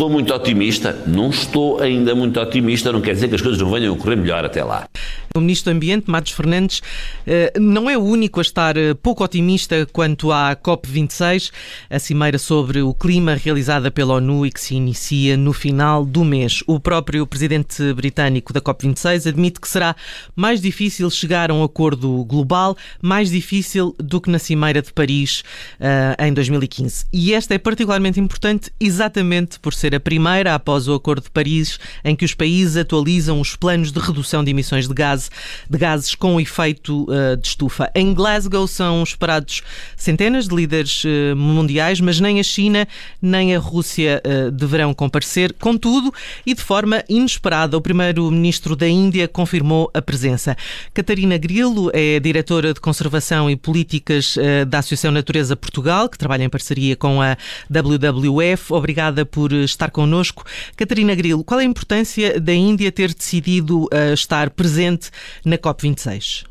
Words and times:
Estou 0.00 0.08
muito 0.08 0.32
otimista? 0.32 0.96
Não 1.06 1.28
estou 1.28 1.78
ainda 1.78 2.14
muito 2.14 2.40
otimista, 2.40 2.90
não 2.90 3.02
quer 3.02 3.12
dizer 3.12 3.28
que 3.28 3.34
as 3.34 3.42
coisas 3.42 3.60
não 3.60 3.70
venham 3.70 3.94
a 3.94 3.98
correr 3.98 4.16
melhor 4.16 4.42
até 4.46 4.64
lá. 4.64 4.88
O 5.36 5.40
Ministro 5.40 5.72
do 5.72 5.76
Ambiente, 5.76 6.10
Matos 6.10 6.32
Fernandes, 6.32 6.82
eh, 7.24 7.52
não 7.56 7.88
é 7.88 7.96
o 7.96 8.02
único 8.02 8.40
a 8.40 8.42
estar 8.42 8.76
eh, 8.76 8.94
pouco 8.94 9.22
otimista 9.22 9.86
quanto 9.92 10.32
à 10.32 10.56
COP26, 10.56 11.52
a 11.88 12.00
cimeira 12.00 12.36
sobre 12.36 12.82
o 12.82 12.92
clima 12.92 13.36
realizada 13.36 13.92
pela 13.92 14.14
ONU 14.14 14.44
e 14.44 14.50
que 14.50 14.60
se 14.60 14.74
inicia 14.74 15.36
no 15.36 15.52
final 15.52 16.04
do 16.04 16.24
mês. 16.24 16.64
O 16.66 16.80
próprio 16.80 17.24
presidente 17.28 17.92
britânico 17.92 18.52
da 18.52 18.60
COP26 18.60 19.28
admite 19.28 19.60
que 19.60 19.68
será 19.68 19.94
mais 20.34 20.60
difícil 20.60 21.08
chegar 21.08 21.52
a 21.52 21.54
um 21.54 21.62
acordo 21.62 22.24
global, 22.24 22.76
mais 23.00 23.30
difícil 23.30 23.94
do 24.00 24.20
que 24.20 24.30
na 24.30 24.38
cimeira 24.40 24.82
de 24.82 24.92
Paris 24.92 25.44
eh, 25.78 26.16
em 26.26 26.34
2015. 26.34 27.04
E 27.12 27.34
esta 27.34 27.54
é 27.54 27.58
particularmente 27.58 28.18
importante 28.18 28.72
exatamente 28.80 29.60
por 29.60 29.74
ser 29.74 29.94
a 29.94 30.00
primeira 30.00 30.56
após 30.56 30.88
o 30.88 30.94
Acordo 30.94 31.22
de 31.22 31.30
Paris 31.30 31.78
em 32.04 32.16
que 32.16 32.24
os 32.24 32.34
países 32.34 32.76
atualizam 32.76 33.40
os 33.40 33.54
planos 33.54 33.92
de 33.92 34.00
redução 34.00 34.42
de 34.42 34.50
emissões 34.50 34.88
de 34.88 34.94
gases 34.94 35.19
de 35.68 35.76
gases 35.76 36.14
com 36.14 36.40
efeito 36.40 37.04
uh, 37.04 37.36
de 37.36 37.48
estufa. 37.48 37.90
Em 37.94 38.14
Glasgow 38.14 38.66
são 38.66 39.02
esperados 39.02 39.62
centenas 39.96 40.48
de 40.48 40.54
líderes 40.54 41.04
uh, 41.04 41.36
mundiais, 41.36 42.00
mas 42.00 42.20
nem 42.20 42.38
a 42.40 42.42
China 42.42 42.86
nem 43.20 43.54
a 43.54 43.58
Rússia 43.58 44.22
uh, 44.24 44.50
deverão 44.50 44.94
comparecer. 44.94 45.52
Contudo, 45.54 46.12
e 46.46 46.54
de 46.54 46.62
forma 46.62 47.02
inesperada, 47.08 47.76
o 47.76 47.80
primeiro-ministro 47.80 48.76
da 48.76 48.88
Índia 48.88 49.28
confirmou 49.28 49.90
a 49.92 50.00
presença. 50.00 50.56
Catarina 50.94 51.36
Grilo 51.36 51.90
é 51.92 52.20
diretora 52.20 52.72
de 52.72 52.80
Conservação 52.80 53.50
e 53.50 53.56
Políticas 53.56 54.36
da 54.68 54.78
Associação 54.78 55.10
Natureza 55.10 55.56
Portugal, 55.56 56.08
que 56.08 56.18
trabalha 56.18 56.44
em 56.44 56.48
parceria 56.48 56.96
com 56.96 57.20
a 57.20 57.36
WWF. 57.70 58.72
Obrigada 58.72 59.24
por 59.24 59.52
estar 59.52 59.90
connosco. 59.90 60.44
Catarina 60.76 61.14
Grilo, 61.14 61.44
qual 61.44 61.60
é 61.60 61.62
a 61.62 61.66
importância 61.66 62.40
da 62.40 62.52
Índia 62.52 62.90
ter 62.92 63.14
decidido 63.14 63.88
estar 64.12 64.50
presente 64.50 65.09
na 65.44 65.56
COP26. 65.56 66.50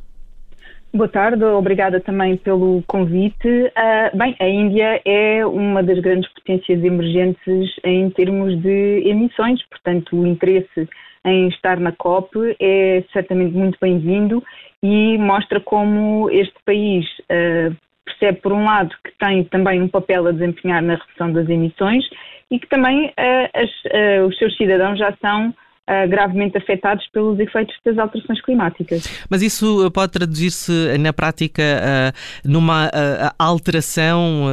Boa 0.91 1.07
tarde, 1.07 1.43
obrigada 1.43 1.99
também 1.99 2.35
pelo 2.35 2.83
convite. 2.87 3.47
Uh, 3.47 4.17
bem, 4.17 4.35
a 4.39 4.49
Índia 4.49 4.99
é 5.05 5.45
uma 5.45 5.83
das 5.83 5.99
grandes 5.99 6.27
potências 6.33 6.83
emergentes 6.83 7.69
em 7.83 8.09
termos 8.09 8.59
de 8.59 9.03
emissões, 9.05 9.61
portanto, 9.67 10.19
o 10.19 10.25
interesse 10.25 10.89
em 11.23 11.47
estar 11.49 11.79
na 11.79 11.91
COP 11.91 12.55
é 12.59 13.03
certamente 13.13 13.55
muito 13.55 13.77
bem-vindo 13.79 14.43
e 14.81 15.15
mostra 15.19 15.59
como 15.59 16.27
este 16.31 16.55
país 16.65 17.05
uh, 17.29 17.75
percebe, 18.03 18.39
por 18.41 18.51
um 18.51 18.63
lado, 18.63 18.89
que 19.03 19.11
tem 19.19 19.43
também 19.43 19.79
um 19.83 19.87
papel 19.87 20.25
a 20.25 20.31
desempenhar 20.31 20.81
na 20.81 20.95
redução 20.95 21.31
das 21.31 21.47
emissões 21.47 22.03
e 22.49 22.57
que 22.57 22.67
também 22.67 23.09
uh, 23.09 23.49
as, 23.53 24.25
os 24.27 24.35
seus 24.39 24.57
cidadãos 24.57 24.97
já 24.97 25.15
são 25.21 25.53
uh, 25.89 26.07
gravemente 26.07 26.57
afetados 26.57 27.05
pelos 27.07 27.39
efeitos 27.39 27.75
das 27.83 27.97
alterações 27.97 28.41
climáticas. 28.41 29.25
Mas 29.29 29.41
isso 29.41 29.85
uh, 29.85 29.91
pode 29.91 30.11
traduzir-se 30.11 30.97
na 30.99 31.11
prática 31.11 31.63
uh, 31.63 32.49
numa 32.49 32.87
uh, 32.87 33.33
alteração 33.39 34.45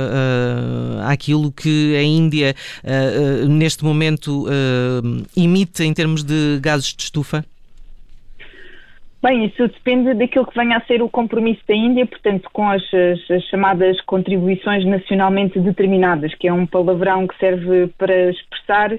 àquilo 1.07 1.53
que 1.53 1.97
a 1.97 2.03
Índia 2.03 2.55
neste 3.49 3.85
momento 3.85 4.47
emite 5.37 5.83
em 5.83 5.93
termos 5.93 6.23
de 6.25 6.59
gases 6.61 6.95
de 6.95 7.03
estufa? 7.03 7.45
Bem, 9.23 9.47
isso 9.47 9.67
depende 9.67 10.15
daquilo 10.15 10.47
que 10.47 10.57
venha 10.57 10.77
a 10.77 10.81
ser 10.83 11.03
o 11.03 11.09
compromisso 11.09 11.61
da 11.67 11.75
Índia, 11.75 12.07
portanto, 12.07 12.49
com 12.53 12.69
as, 12.69 12.83
as, 12.95 13.43
chamadas 13.45 14.01
contribuições 14.03 14.85
nacionalmente 14.85 15.59
determinadas, 15.59 16.35
que 16.35 16.47
é 16.47 16.53
um 16.53 16.67
palavrão 16.67 17.27
que 17.27 17.37
serve 17.39 17.89
para 17.99 18.31
expressar 18.31 18.97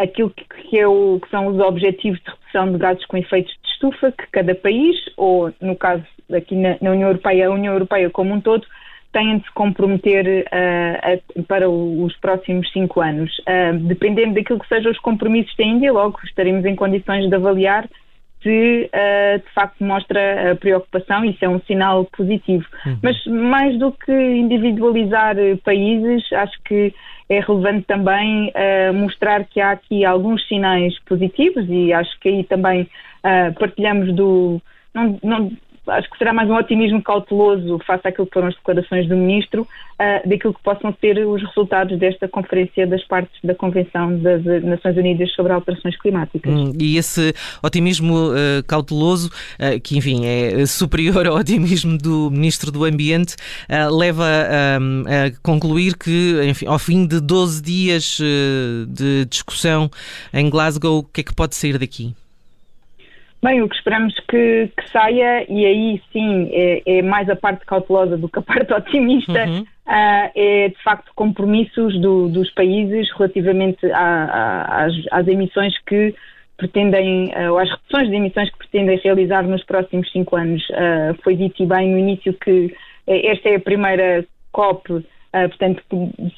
aquilo 0.00 0.30
que, 0.30 0.44
que, 0.44 0.78
é 0.78 0.86
o, 0.86 1.20
que 1.20 1.30
são 1.30 1.46
os 1.46 1.58
objetivos 1.60 2.18
de 2.20 2.30
redução 2.30 2.72
de 2.72 2.78
gases 2.78 3.04
com 3.06 3.16
efeitos 3.16 3.52
de 3.62 3.68
estufa 3.68 4.12
que 4.12 4.26
cada 4.32 4.54
país, 4.54 4.96
ou 5.16 5.52
no 5.60 5.76
caso 5.76 6.04
aqui 6.32 6.56
na, 6.56 6.76
na 6.80 6.92
União 6.92 7.08
Europeia, 7.08 7.48
a 7.48 7.50
União 7.50 7.74
Europeia 7.74 8.08
como 8.10 8.32
um 8.32 8.40
todo, 8.40 8.66
têm 9.12 9.38
de 9.38 9.44
se 9.44 9.52
comprometer 9.52 10.44
uh, 10.46 11.38
a, 11.38 11.42
para 11.42 11.68
os 11.68 12.16
próximos 12.18 12.70
cinco 12.72 13.00
anos. 13.00 13.30
Uh, 13.40 13.76
dependendo 13.80 14.34
daquilo 14.34 14.60
que 14.60 14.68
sejam 14.68 14.90
os 14.90 14.98
compromissos 14.98 15.54
da 15.56 15.64
Índia, 15.64 15.92
logo 15.92 16.18
estaremos 16.24 16.64
em 16.64 16.76
condições 16.76 17.28
de 17.28 17.34
avaliar 17.34 17.88
se 18.42 18.90
uh, 18.92 19.38
de 19.38 19.54
facto 19.54 19.84
mostra 19.84 20.52
a 20.52 20.56
preocupação, 20.56 21.24
isso 21.24 21.44
é 21.44 21.48
um 21.48 21.60
sinal 21.60 22.04
positivo. 22.16 22.64
Uhum. 22.86 22.98
Mas 23.02 23.24
mais 23.26 23.78
do 23.78 23.92
que 23.92 24.12
individualizar 24.12 25.36
países, 25.64 26.32
acho 26.32 26.58
que 26.64 26.94
é 27.28 27.40
relevante 27.40 27.86
também 27.86 28.48
uh, 28.48 28.94
mostrar 28.94 29.44
que 29.44 29.60
há 29.60 29.72
aqui 29.72 30.04
alguns 30.04 30.46
sinais 30.48 30.98
positivos 31.00 31.64
e 31.68 31.92
acho 31.92 32.18
que 32.20 32.28
aí 32.28 32.44
também 32.44 32.88
partilhamos 33.58 34.14
do. 34.14 34.62
Não, 34.94 35.18
não, 35.22 35.52
acho 35.90 36.10
que 36.10 36.18
será 36.18 36.32
mais 36.32 36.48
um 36.48 36.54
otimismo 36.54 37.02
cauteloso 37.02 37.78
face 37.86 38.06
àquilo 38.06 38.26
que 38.26 38.32
foram 38.32 38.48
as 38.48 38.54
declarações 38.54 39.08
do 39.08 39.16
Ministro, 39.16 39.62
uh, 39.62 40.28
daquilo 40.28 40.54
que 40.54 40.62
possam 40.62 40.94
ser 41.00 41.18
os 41.26 41.42
resultados 41.42 41.98
desta 41.98 42.28
conferência 42.28 42.86
das 42.86 43.04
partes 43.04 43.36
da 43.42 43.54
Convenção 43.54 44.18
das 44.18 44.44
Nações 44.62 44.96
Unidas 44.96 45.32
sobre 45.32 45.52
Alterações 45.52 45.96
Climáticas. 45.98 46.52
Hum, 46.52 46.72
e 46.78 46.96
esse 46.96 47.32
otimismo 47.62 48.14
uh, 48.14 48.64
cauteloso, 48.66 49.28
uh, 49.28 49.80
que 49.80 49.98
enfim 49.98 50.26
é 50.26 50.64
superior 50.66 51.26
ao 51.26 51.36
otimismo 51.36 51.98
do 51.98 52.30
Ministro 52.30 52.70
do 52.70 52.84
Ambiente, 52.84 53.36
leva 53.90 54.24
a 54.24 55.30
concluir 55.42 55.96
que, 55.96 56.40
enfim, 56.44 56.66
ao 56.66 56.78
fim 56.78 57.06
de 57.06 57.20
12 57.20 57.62
dias 57.62 58.18
de 58.88 59.24
discussão 59.26 59.90
em 60.32 60.48
Glasgow, 60.48 60.98
o 60.98 61.02
que 61.02 61.20
é 61.20 61.24
que 61.24 61.34
pode 61.34 61.54
sair 61.54 61.78
daqui? 61.78 62.14
Bem, 63.42 63.62
o 63.62 63.68
que 63.68 63.74
esperamos 63.74 64.14
que, 64.28 64.70
que 64.76 64.90
saia, 64.90 65.46
e 65.50 65.64
aí 65.64 66.02
sim 66.12 66.50
é, 66.52 66.82
é, 66.84 67.02
mais 67.02 67.28
a 67.30 67.36
parte 67.36 67.64
cautelosa 67.64 68.18
do 68.18 68.28
que 68.28 68.38
a 68.38 68.42
parte 68.42 68.72
otimista, 68.72 69.46
uhum. 69.46 69.60
uh, 69.60 70.30
é 70.34 70.68
de 70.68 70.82
facto 70.84 71.10
compromissos 71.14 71.98
do, 72.00 72.28
dos 72.28 72.50
países 72.50 73.10
relativamente 73.16 73.90
a, 73.92 73.98
a, 73.98 74.84
às, 74.84 74.92
às, 75.10 75.26
emissões 75.26 75.72
que 75.86 76.14
pretendem, 76.58 77.32
uh, 77.34 77.52
ou 77.52 77.58
às 77.58 77.70
reduções 77.70 78.10
de 78.10 78.16
emissões 78.16 78.50
que 78.50 78.58
pretendem 78.58 79.00
realizar 79.02 79.42
nos 79.44 79.64
próximos 79.64 80.10
cinco 80.12 80.36
anos. 80.36 80.62
Uh, 80.70 81.16
foi 81.22 81.34
dito 81.34 81.62
e 81.62 81.66
bem 81.66 81.90
no 81.90 81.98
início 81.98 82.34
que 82.34 82.74
esta 83.06 83.48
é 83.48 83.56
a 83.56 83.60
primeira 83.60 84.24
COP 84.52 85.02
Uh, 85.32 85.48
portanto, 85.48 85.84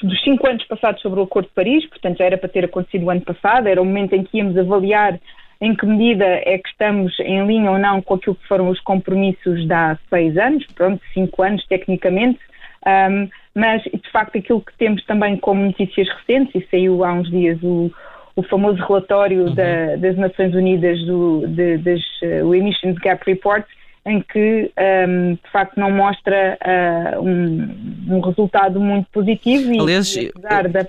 dos 0.03 0.23
cinco 0.23 0.47
anos 0.47 0.63
passados 0.67 1.01
sobre 1.01 1.19
o 1.19 1.23
Acordo 1.23 1.47
de 1.47 1.55
Paris, 1.55 1.89
portanto 1.89 2.19
já 2.19 2.27
era 2.27 2.37
para 2.37 2.51
ter 2.51 2.67
acontecido 2.67 3.07
o 3.07 3.11
ano 3.11 3.23
passado, 3.23 3.67
era 3.67 3.81
o 3.81 3.87
momento 3.87 4.13
em 4.13 4.23
que 4.23 4.37
íamos 4.37 4.55
avaliar 4.59 5.19
em 5.63 5.77
que 5.77 5.87
medida 5.87 6.25
é 6.27 6.59
que 6.59 6.69
estamos 6.69 7.17
em 7.21 7.47
linha 7.47 7.71
ou 7.71 7.79
não 7.79 8.03
com 8.03 8.15
aquilo 8.15 8.35
que 8.35 8.49
foram 8.49 8.69
os 8.69 8.81
compromissos 8.81 9.65
de 9.65 9.73
há 9.73 9.97
seis 10.11 10.37
anos, 10.37 10.67
pronto, 10.75 11.01
cinco 11.15 11.41
anos 11.41 11.65
tecnicamente, 11.69 12.41
um, 12.85 13.29
mas 13.55 13.81
de 13.85 14.11
facto 14.11 14.37
aquilo 14.37 14.61
que 14.61 14.77
temos 14.77 15.05
também 15.05 15.37
como 15.37 15.65
notícias 15.65 16.09
recentes, 16.09 16.53
e 16.61 16.67
saiu 16.69 17.05
há 17.05 17.13
uns 17.13 17.31
dias 17.31 17.63
o, 17.63 17.93
o 18.35 18.43
famoso 18.43 18.83
relatório 18.83 19.45
uhum. 19.47 19.55
da, 19.55 19.95
das 19.97 20.17
Nações 20.17 20.53
Unidas 20.53 21.01
do 21.07 21.47
de, 21.47 21.79
das, 21.79 22.01
uh, 22.23 22.45
o 22.45 22.57
Emissions 22.57 22.99
Gap 22.99 23.23
Report, 23.25 23.65
em 24.05 24.21
que 24.21 24.69
um, 25.09 25.35
de 25.35 25.51
facto 25.53 25.79
não 25.79 25.93
mostra 25.93 26.59
uh, 26.61 27.21
um, 27.21 28.17
um, 28.17 28.21
resultado 28.21 28.81
muito 28.81 29.07
positivo 29.13 29.81
Aliás, 29.81 30.17
e 30.17 30.33
apesar 30.35 30.69
da 30.69 30.85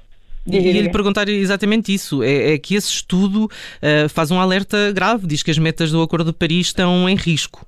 e 0.45 0.81
lhe 0.81 0.91
perguntar 0.91 1.27
exatamente 1.29 1.93
isso: 1.93 2.21
é, 2.23 2.53
é 2.53 2.57
que 2.57 2.75
esse 2.75 2.89
estudo 2.89 3.45
uh, 3.45 4.09
faz 4.09 4.31
um 4.31 4.39
alerta 4.39 4.91
grave, 4.91 5.27
diz 5.27 5.41
que 5.41 5.51
as 5.51 5.57
metas 5.57 5.91
do 5.91 6.01
Acordo 6.01 6.31
de 6.31 6.38
Paris 6.38 6.68
estão 6.68 7.07
em 7.07 7.15
risco. 7.15 7.65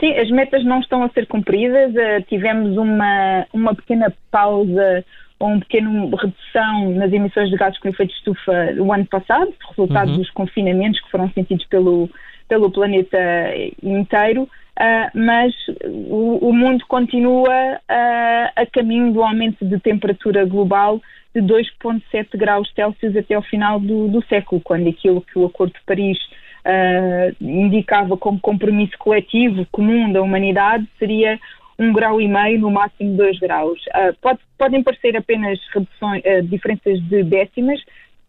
Sim, 0.00 0.12
as 0.14 0.28
metas 0.30 0.64
não 0.64 0.80
estão 0.80 1.04
a 1.04 1.08
ser 1.10 1.26
cumpridas. 1.26 1.92
Uh, 1.92 2.22
tivemos 2.28 2.76
uma, 2.76 3.46
uma 3.52 3.74
pequena 3.74 4.12
pausa 4.30 5.04
ou 5.38 5.48
uma 5.48 5.60
pequena 5.60 5.90
redução 6.16 6.90
nas 6.94 7.12
emissões 7.12 7.50
de 7.50 7.56
gases 7.56 7.78
com 7.78 7.88
efeito 7.88 8.10
de 8.10 8.16
estufa 8.16 8.74
o 8.78 8.92
ano 8.92 9.06
passado, 9.06 9.52
resultado 9.70 10.10
uhum. 10.10 10.18
dos 10.18 10.30
confinamentos 10.30 11.00
que 11.00 11.10
foram 11.10 11.30
sentidos 11.32 11.66
pelo, 11.66 12.08
pelo 12.48 12.70
planeta 12.70 13.18
inteiro. 13.82 14.48
Uh, 14.72 15.10
mas 15.14 15.52
o, 15.84 16.48
o, 16.48 16.52
mundo 16.52 16.82
continua 16.88 17.52
uh, 17.52 18.52
a 18.56 18.66
caminho 18.72 19.12
do 19.12 19.22
aumento 19.22 19.64
de 19.66 19.78
temperatura 19.78 20.46
global 20.46 21.00
de 21.34 21.40
2,7 21.40 22.36
graus 22.36 22.70
Celsius 22.74 23.16
até 23.16 23.34
ao 23.34 23.42
final 23.42 23.80
do, 23.80 24.08
do, 24.08 24.22
século, 24.26 24.60
quando 24.60 24.88
aquilo 24.88 25.22
que 25.22 25.38
o 25.38 25.46
Acordo 25.46 25.72
de 25.72 25.84
Paris 25.86 26.18
uh, 26.66 27.34
indicava 27.44 28.16
como 28.16 28.40
compromisso 28.40 28.96
coletivo 28.98 29.66
comum 29.72 30.12
da 30.12 30.22
humanidade 30.22 30.86
seria 30.98 31.38
um 31.78 31.92
grau 31.92 32.20
e 32.20 32.28
meio, 32.28 32.60
no 32.60 32.70
máximo 32.70 33.16
dois 33.16 33.38
graus. 33.38 33.80
Uh, 33.86 34.14
pode, 34.20 34.40
podem 34.58 34.82
parecer 34.82 35.16
apenas 35.16 35.58
reduções, 35.74 36.22
uh, 36.24 36.42
diferenças 36.42 37.00
de 37.08 37.22
décimas, 37.24 37.80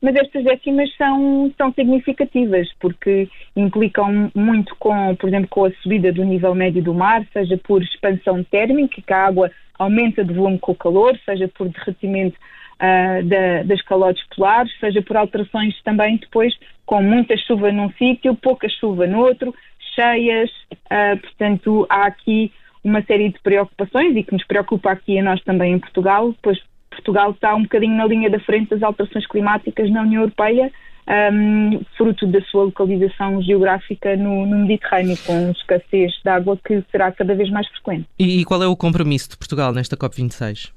mas 0.01 0.15
estas 0.15 0.43
décimas 0.43 0.93
são, 0.97 1.51
são 1.57 1.71
significativas 1.73 2.67
porque 2.79 3.29
implicam 3.55 4.29
muito 4.35 4.75
com, 4.77 5.15
por 5.15 5.29
exemplo, 5.29 5.47
com 5.49 5.65
a 5.65 5.71
subida 5.81 6.11
do 6.11 6.23
nível 6.23 6.53
médio 6.53 6.83
do 6.83 6.93
mar, 6.93 7.25
seja 7.31 7.57
por 7.57 7.81
expansão 7.81 8.43
térmica, 8.43 9.01
que 9.01 9.13
a 9.13 9.25
água 9.25 9.49
aumenta 9.79 10.23
de 10.23 10.33
volume 10.33 10.59
com 10.59 10.73
o 10.73 10.75
calor, 10.75 11.17
seja 11.25 11.47
por 11.47 11.69
derretimento 11.69 12.37
uh, 12.83 13.23
da, 13.23 13.63
das 13.63 13.81
calotes 13.83 14.23
polares, 14.35 14.71
seja 14.79 15.01
por 15.01 15.15
alterações 15.15 15.73
também 15.83 16.17
depois 16.17 16.53
com 16.85 17.01
muita 17.01 17.37
chuva 17.37 17.71
num 17.71 17.89
sítio, 17.93 18.35
pouca 18.35 18.67
chuva 18.67 19.07
no 19.07 19.19
outro, 19.19 19.55
cheias, 19.95 20.49
uh, 20.71 21.17
portanto 21.21 21.87
há 21.89 22.07
aqui 22.07 22.51
uma 22.83 23.01
série 23.03 23.29
de 23.29 23.39
preocupações 23.39 24.15
e 24.15 24.23
que 24.23 24.33
nos 24.33 24.45
preocupa 24.45 24.91
aqui 24.91 25.17
a 25.17 25.23
nós 25.23 25.41
também 25.43 25.73
em 25.73 25.79
Portugal, 25.79 26.35
pois 26.41 26.59
Portugal 26.89 27.31
está 27.31 27.55
um 27.55 27.63
bocadinho 27.63 27.95
na 27.95 28.05
linha 28.05 28.29
da 28.29 28.39
frente 28.39 28.69
das 28.69 28.83
alterações 28.83 29.25
climáticas 29.27 29.89
na 29.89 30.01
União 30.01 30.23
Europeia, 30.23 30.71
um, 31.07 31.81
fruto 31.97 32.27
da 32.27 32.41
sua 32.43 32.65
localização 32.65 33.41
geográfica 33.41 34.15
no, 34.15 34.45
no, 34.45 34.57
Mediterrâneo, 34.59 35.17
com 35.25 35.51
escassez 35.51 36.13
de 36.23 36.29
água 36.29 36.57
que 36.63 36.83
será 36.91 37.11
cada 37.11 37.33
vez 37.35 37.49
mais 37.49 37.67
frequente. 37.67 38.05
E, 38.19 38.41
e 38.41 38.45
qual 38.45 38.61
é 38.61 38.67
o 38.67 38.75
compromisso 38.75 39.31
de 39.31 39.37
Portugal 39.37 39.73
nesta 39.73 39.97
COP26? 39.97 40.71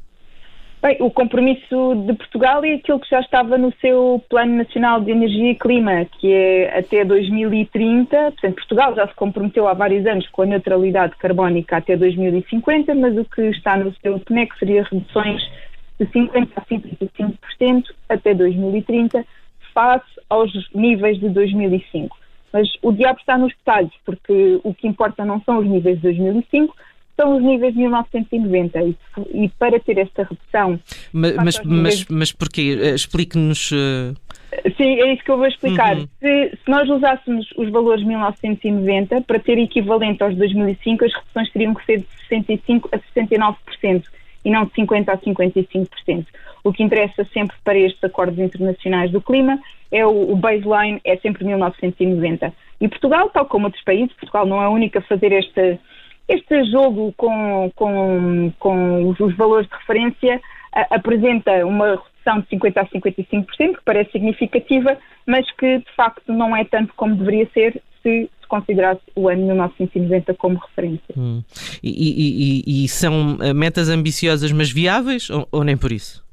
Bem, 0.86 0.98
o 1.00 1.10
compromisso 1.10 1.96
de 2.06 2.14
Portugal 2.14 2.64
é 2.64 2.74
aquilo 2.74 3.00
que 3.00 3.10
já 3.10 3.18
estava 3.18 3.58
no 3.58 3.72
seu 3.80 4.22
Plano 4.30 4.54
Nacional 4.54 5.00
de 5.00 5.10
Energia 5.10 5.50
e 5.50 5.56
Clima, 5.56 6.04
que 6.04 6.32
é 6.32 6.78
até 6.78 7.04
2030. 7.04 8.16
Portanto, 8.16 8.54
Portugal 8.54 8.94
já 8.94 9.08
se 9.08 9.14
comprometeu 9.16 9.66
há 9.66 9.74
vários 9.74 10.06
anos 10.06 10.28
com 10.28 10.42
a 10.42 10.46
neutralidade 10.46 11.16
carbónica 11.16 11.78
até 11.78 11.96
2050, 11.96 12.94
mas 12.94 13.18
o 13.18 13.24
que 13.24 13.42
está 13.48 13.76
no 13.76 13.92
seu 13.96 14.20
PNEC 14.20 14.56
seria 14.60 14.84
reduções 14.84 15.42
de 15.98 16.06
50% 16.06 16.52
a 16.54 16.64
55% 16.64 17.84
até 18.08 18.32
2030, 18.32 19.26
face 19.74 20.20
aos 20.30 20.52
níveis 20.72 21.18
de 21.18 21.28
2005. 21.30 22.16
Mas 22.52 22.68
o 22.80 22.92
diabo 22.92 23.18
está 23.18 23.36
nos 23.36 23.52
detalhes, 23.56 23.92
porque 24.04 24.60
o 24.62 24.72
que 24.72 24.86
importa 24.86 25.24
não 25.24 25.40
são 25.40 25.58
os 25.58 25.66
níveis 25.66 25.96
de 25.96 26.02
2005, 26.02 26.76
são 27.16 27.36
os 27.36 27.42
níveis 27.42 27.72
de 27.72 27.80
1990 27.80 28.82
e, 28.82 28.96
e 29.32 29.48
para 29.58 29.80
ter 29.80 29.98
esta 29.98 30.22
redução. 30.22 30.78
Mas, 31.12 31.36
mas, 31.36 31.60
mas, 31.64 32.04
mas 32.08 32.32
porquê? 32.32 32.78
Eh, 32.80 32.94
explique-nos. 32.94 33.72
Uh... 33.72 34.14
Sim, 34.76 35.00
é 35.00 35.12
isso 35.12 35.24
que 35.24 35.30
eu 35.30 35.36
vou 35.36 35.46
explicar. 35.46 35.96
Uhum. 35.96 36.06
Se, 36.20 36.50
se, 36.50 36.70
nós 36.70 36.88
usássemos 36.88 37.46
os 37.56 37.70
valores 37.70 38.00
de 38.00 38.06
1990 38.06 39.22
para 39.22 39.38
ter 39.38 39.58
equivalente 39.58 40.22
aos 40.22 40.36
2005, 40.36 41.04
as 41.04 41.14
reduções 41.14 41.50
teriam 41.52 41.74
que 41.74 41.84
ser 41.84 41.98
de 41.98 42.06
65% 42.30 42.88
a 42.92 42.98
69% 43.18 44.04
e 44.44 44.50
não 44.50 44.64
de 44.64 44.72
50% 44.72 45.08
a 45.08 45.18
55%. 45.18 46.26
O 46.62 46.72
que 46.72 46.82
interessa 46.82 47.24
sempre 47.32 47.56
para 47.64 47.78
estes 47.78 48.02
acordos 48.02 48.38
internacionais 48.38 49.10
do 49.10 49.20
clima 49.20 49.58
é 49.90 50.06
o, 50.06 50.32
o 50.32 50.36
baseline, 50.36 51.00
é 51.04 51.16
sempre 51.16 51.44
1990. 51.44 52.52
E 52.80 52.88
Portugal, 52.88 53.30
tal 53.30 53.46
como 53.46 53.66
outros 53.66 53.82
países, 53.84 54.14
Portugal 54.14 54.46
não 54.46 54.60
é 54.60 54.66
a 54.66 54.70
única 54.70 54.98
a 54.98 55.02
fazer 55.02 55.32
esta 55.32 55.78
este 56.28 56.64
jogo 56.70 57.12
com, 57.16 57.70
com, 57.74 58.52
com 58.58 59.08
os, 59.08 59.20
os 59.20 59.36
valores 59.36 59.68
de 59.68 59.74
referência 59.74 60.40
a, 60.72 60.96
apresenta 60.96 61.64
uma 61.64 61.90
redução 61.90 62.40
de 62.40 62.46
50% 62.48 62.76
a 62.76 62.86
55%, 62.86 63.46
que 63.56 63.84
parece 63.84 64.12
significativa, 64.12 64.98
mas 65.26 65.50
que 65.52 65.78
de 65.78 65.94
facto 65.94 66.32
não 66.32 66.56
é 66.56 66.64
tanto 66.64 66.92
como 66.94 67.14
deveria 67.16 67.48
ser 67.52 67.80
se 68.02 68.28
se 68.46 68.48
considerasse 68.48 69.02
o 69.14 69.28
ano 69.28 69.44
1990 69.46 70.34
como 70.34 70.58
referência. 70.58 71.14
Hum. 71.16 71.42
E, 71.82 72.62
e, 72.64 72.84
e, 72.84 72.88
são 72.88 73.36
eh, 73.42 73.52
metas 73.52 73.90
ambiciosas, 73.90 74.52
mas 74.52 74.70
viáveis, 74.70 75.28
ou, 75.28 75.46
ou 75.50 75.64
nem 75.64 75.76
por 75.76 75.92
isso? 75.92 76.24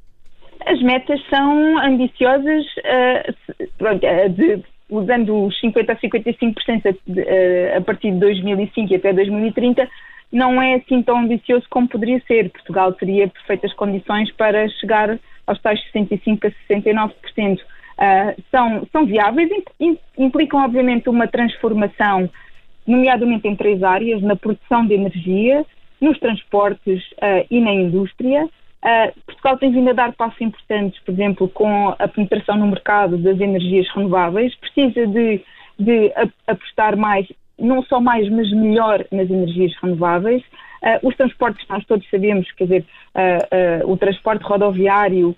As 0.66 0.82
metas 0.82 1.20
são 1.30 1.80
ambiciosas 1.80 2.64
uh, 2.78 3.66
uh, 3.82 4.30
de, 4.30 4.64
usando 4.90 5.46
os 5.46 5.60
50% 5.62 5.90
a 5.90 5.96
55% 5.96 6.98
a, 7.74 7.78
a 7.78 7.82
partir 7.82 8.12
de 8.12 8.20
2005 8.20 8.94
e 8.94 8.96
até 8.96 9.14
2030, 9.14 9.88
não 10.32 10.62
é 10.62 10.76
assim 10.76 11.02
tão 11.04 11.20
ambicioso 11.20 11.66
como 11.70 11.88
poderia 11.88 12.22
ser. 12.28 12.50
Portugal 12.50 12.92
teria 12.94 13.28
perfeitas 13.28 13.74
condições 13.74 14.32
para 14.32 14.68
chegar 14.70 15.20
aos 15.46 15.62
tais 15.62 15.80
65% 15.94 16.46
a 16.46 16.74
69%. 16.74 17.60
Uh, 17.60 18.42
são, 18.50 18.88
são 18.92 19.06
viáveis, 19.06 19.50
implicam 20.18 20.64
obviamente 20.64 21.08
uma 21.08 21.28
transformação, 21.28 22.28
nomeadamente 22.88 23.48
em 23.48 23.56
três 23.56 23.84
áreas, 23.84 24.22
na 24.24 24.36
produção 24.36 24.86
de 24.88 24.96
energia, 24.96 25.64
nos 26.02 26.20
transportes 26.20 27.04
uh, 27.14 27.46
e 27.52 27.62
na 27.62 27.72
indústria. 27.72 28.50
Uh, 28.84 29.14
Portugal 29.26 29.58
tem 29.58 29.72
vindo 29.72 29.90
a 29.92 29.94
dar 29.94 30.12
passos 30.12 30.42
importantes, 30.42 31.00
por 31.06 31.14
exemplo, 31.14 31.48
com 31.48 31.96
a 31.98 32.06
penetração 32.06 32.58
no 32.58 32.68
mercado 32.68 33.18
das 33.18 33.40
energias 33.40 33.88
renováveis, 33.96 34.54
precisa 34.56 35.08
de, 35.08 35.42
de 35.80 36.12
apostar 36.46 36.98
mais, 36.98 37.26
não 37.58 37.82
só 37.84 38.02
mais, 38.02 38.30
mas 38.30 38.52
melhor 38.52 39.06
nas 39.10 39.30
energias 39.30 39.74
renováveis. 39.82 40.44
Uh, 40.84 41.08
os 41.08 41.16
transportes, 41.16 41.66
nós 41.70 41.86
todos 41.86 42.06
sabemos, 42.10 42.52
quer 42.52 42.66
dizer, 42.66 42.86
uh, 43.16 43.90
o 43.90 43.96
transporte 43.96 44.44
rodoviário, 44.44 45.36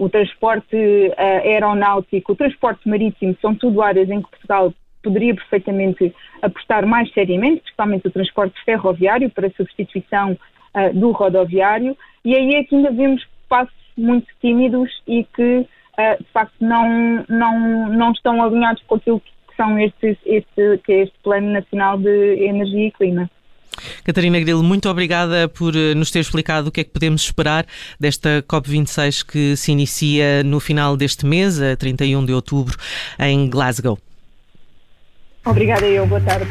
o 0.00 0.08
transporte 0.08 0.76
aeronáutico, 1.16 2.32
o 2.32 2.34
transporte 2.34 2.88
marítimo, 2.88 3.36
são 3.40 3.54
tudo 3.54 3.80
áreas 3.80 4.10
em 4.10 4.20
que 4.20 4.28
Portugal 4.28 4.74
poderia 5.00 5.32
perfeitamente 5.32 6.12
apostar 6.42 6.84
mais 6.84 7.08
seriamente, 7.12 7.60
principalmente 7.60 8.08
o 8.08 8.10
transporte 8.10 8.64
ferroviário 8.64 9.30
para 9.30 9.48
substituição 9.50 10.36
uh, 10.74 10.98
do 10.98 11.10
rodoviário, 11.12 11.96
e 12.24 12.34
aí 12.34 12.54
é 12.54 12.64
que 12.64 12.74
ainda 12.74 12.90
vemos 12.90 13.26
passos 13.48 13.74
muito 13.96 14.26
tímidos 14.40 14.90
e 15.06 15.24
que, 15.24 15.60
uh, 15.60 16.22
de 16.22 16.28
facto, 16.32 16.54
não, 16.60 17.24
não, 17.28 17.88
não 17.88 18.12
estão 18.12 18.42
alinhados 18.42 18.82
com 18.86 18.96
aquilo 18.96 19.20
que 19.20 19.56
são 19.56 19.78
estes, 19.78 20.16
este, 20.24 20.78
que 20.84 20.92
é 20.92 21.02
este 21.02 21.14
Plano 21.22 21.52
Nacional 21.52 21.98
de 21.98 22.44
Energia 22.44 22.88
e 22.88 22.92
Clima. 22.92 23.30
Catarina 24.04 24.38
Grilo, 24.40 24.62
muito 24.62 24.88
obrigada 24.88 25.48
por 25.48 25.74
eh, 25.74 25.94
nos 25.94 26.10
ter 26.10 26.20
explicado 26.20 26.68
o 26.68 26.72
que 26.72 26.80
é 26.80 26.84
que 26.84 26.90
podemos 26.90 27.22
esperar 27.22 27.66
desta 27.98 28.42
COP26 28.42 29.24
que 29.24 29.56
se 29.56 29.72
inicia 29.72 30.42
no 30.42 30.60
final 30.60 30.96
deste 30.96 31.24
mês, 31.24 31.60
a 31.60 31.76
31 31.76 32.24
de 32.24 32.32
outubro, 32.32 32.76
em 33.18 33.48
Glasgow. 33.48 33.98
Obrigada 35.44 35.86
eu, 35.86 36.06
boa 36.06 36.20
tarde. 36.20 36.50